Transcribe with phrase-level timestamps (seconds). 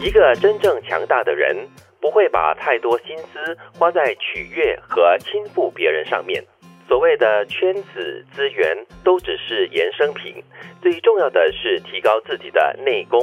[0.00, 1.56] 一个真正强大的人，
[2.00, 6.42] 不会把太多心思花在取悦和倾覆别人上面。
[6.86, 10.42] 所谓的圈子资源，都只是衍生品。
[10.80, 13.20] 最重要的是提高自己的内功。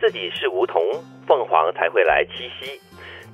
[0.00, 0.82] 自己是梧桐，
[1.26, 2.80] 凤凰才会来栖息；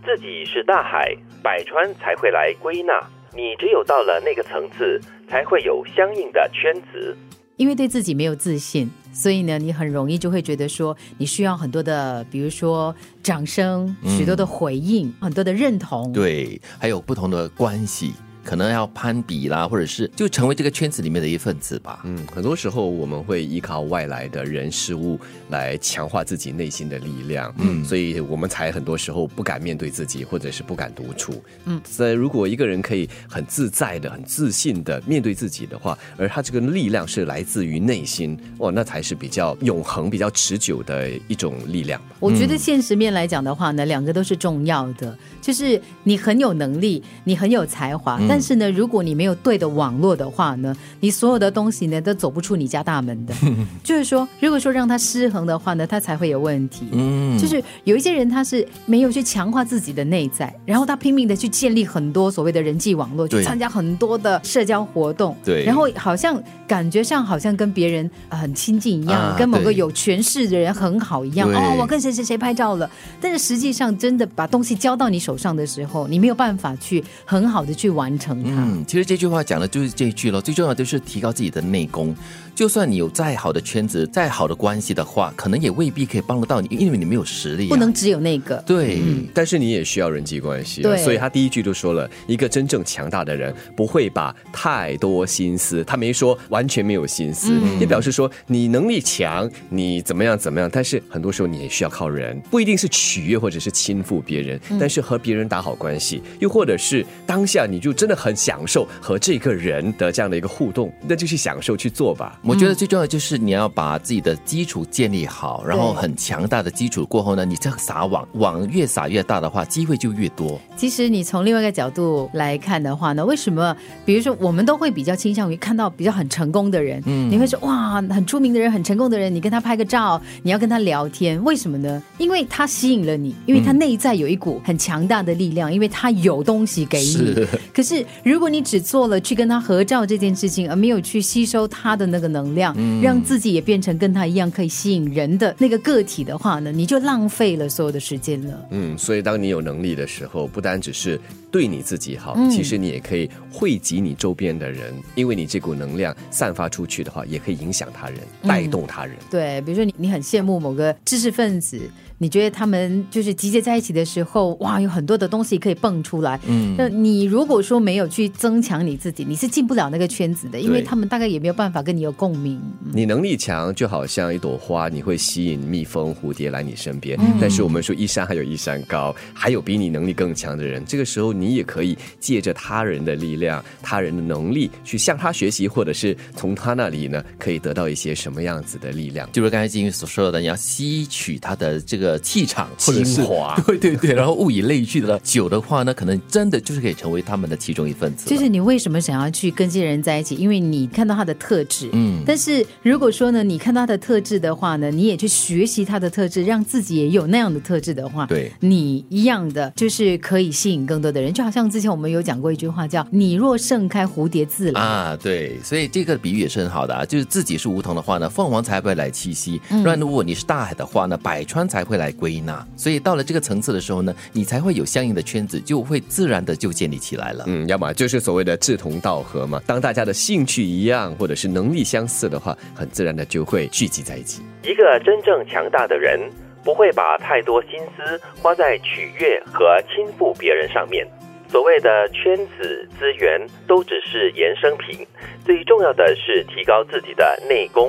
[0.04, 3.00] 自己是大海，百川才会来归纳。
[3.32, 7.16] 你只有到了那个层次，才会有相应的圈子。
[7.56, 16.12] 因为对自己没有自信，所以呢，你很容易就会觉得说，你需要很多的，比如说掌声、许多的回应、很多的认同。
[16.12, 18.12] 对，还有不同的关系。
[18.46, 22.00] 可能要攀比啦，或者是就成为这个圈子里面的一份子吧。
[22.04, 25.18] 嗯，很多时候我们会依靠外来的人事物
[25.50, 27.52] 来强化自己内心的力量。
[27.58, 31.42] 嗯，所以我们才很多时候不敢面对自己，或者是不敢独处。
[31.64, 42.00] 嗯，所以如果一个人可以很自在的、很自信的面对自己的话，而他这个力量是来自于内心，哇，那才是比较永恒、比较持久的一种力量。
[42.20, 53.32] 我觉得现实面来讲的话呢，两个都是重要的，就是你很有能力，你很有才华，但但是呢，如果你没有对的网络的话呢，你所有的东西呢都走不出你家大门的。
[53.82, 56.86] 就是说，如果说让它失衡的话呢，它才会有问题。
[56.92, 65.34] 嗯，就是有一些人他是没有去强化自己的内在，然后他拼命的去建立很多所谓的人际网络，去参加很多的社交活动。
[65.42, 71.48] 对，然后好像感觉上好像跟别人很亲近一样，跟某个有权势的人很好一样。
[71.50, 72.90] 哦，我跟谁谁谁拍照了。
[73.18, 78.25] 但是实际上，真的把东西交到你手上的时候，你没有办法去很好的去完成。
[78.30, 80.40] 嗯，其实这句话讲的就是这一句了。
[80.40, 82.14] 最重要就是提高自己的内功。
[82.54, 87.68] 就算你有再好的圈子、再好的关系的话，可能也未必可以帮得到你，因为你没有实力。
[87.68, 88.56] 不能只有那个。
[88.66, 88.98] 对，
[89.34, 90.80] 但是你也需要人际关系。
[90.80, 100.66] 对，所以他第一句就说了一个真正强大的人不会把太多心思，他没说完全没有心思，也表示说你能力强，你怎么样怎么样。
[100.72, 112.40] 但是很多时候你也需要靠人，不一定是取悦或者是倾覆别人，但是和别人打好关系，又或者是当下你就真的很享受和这个人的这样的一个互动，那就去享受去做吧。
[112.42, 120.58] 我觉得最重要的就是你要把自己的基础建立好，然后很强大的基础过后呢，你再撒网，网越撒越大的话，机会就越多。
[120.76, 123.76] 其实你从另外一个角度来看的话呢，为什么？
[124.04, 132.02] 比如说，我们都会比较倾向于看到比较很成功的人，嗯，你会说哇，很出名的人，很成功的人，你跟他拍个照，你要跟他聊天，为什么呢？
[132.18, 137.46] 因为他吸引了你，因为他内在有一股很强大的力量，因为他有东西给你。
[137.72, 142.26] 可是如果你只做了去跟他合照这件事情，而没有去吸收他的那个。
[142.26, 148.66] 能量，让自己也变成跟他一样可以吸引人的那个个体的话呢，你就浪费了所有的时间了。
[148.72, 151.18] 嗯，所以当你有能力的时候，不单只是
[151.48, 159.14] 对你自己好，其实你也可以惠及你周边的人，因为你这股能量散发出去的话，也可以影响他人，带动他人。
[159.30, 161.80] 对，比如说你，你很羡慕某个知识分子。
[162.18, 166.40] 你觉得他们就是集结在一起的时候，哇，有很多的东西可以蹦出来。
[166.46, 172.58] 嗯，那你如果说没有去增强你自己，你是进不了那个圈子的，因为他们大概也没有办法跟你有共鸣。
[172.94, 177.18] 你能力强，就好像一朵花，你会吸引蜜蜂、蝴蝶来你身边。
[177.38, 180.82] 但是我们说一山还有一山高，还有比你能力更强的人。
[180.86, 189.30] 这个时候，你也可以借着他人的力量、他人的能力去向他学习，或者是从他那里呢，可以得到一些什么样子的力量。
[189.32, 192.05] 就是刚才金宇所说的，你要吸取他的这个。
[192.06, 198.28] 的气场精华， 对对对，然后物以类聚的酒的话呢，可能真的就是可以成为他们的其中一份子。
[198.30, 200.36] 就是你为什么想要去跟这些人在一起？
[200.36, 202.22] 因为你看到他的特质，嗯。
[202.24, 211.32] 但是如果说呢，你看他的特质的话呢，你也去学习他的特质，让自己也有那样的特质的话，对，你一样的就是可以吸引更多的人。
[211.34, 215.18] 就好像之前我们有讲过一句话，叫“你若盛开，蝴蝶自来”啊。
[215.20, 217.04] 对，所以这个比喻也是很好的啊。
[217.04, 221.95] 就是自己是梧桐的话呢，凤凰才会来栖息；，那如果你是大海的话呢，百川才会。
[221.96, 227.44] 来归纳，所以到了这个层次的时候呢，你才会有相应的圈子，就会自然的就建立起来了。
[227.46, 229.60] 嗯，要么就是所谓的志同道合嘛。
[229.66, 234.42] 当大家的兴趣一样，或者是能力相似的话，很自然的就会聚集在一起。
[234.62, 236.20] 一个真正强大的人，
[236.64, 241.06] 不会把太多心思花在取悦和倾覆别人上面。
[241.48, 245.06] 所谓的圈子资源，都只是衍生品。
[245.44, 247.88] 最重要的是提高自己的内功。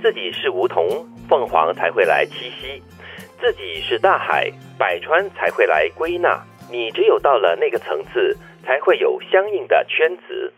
[0.00, 2.80] 自己是梧桐，凤凰才会来栖息。
[3.40, 6.42] 自己是大海，百川才会来归纳。
[6.70, 10.52] 你只有到了那个层次，才会有相应的圈子。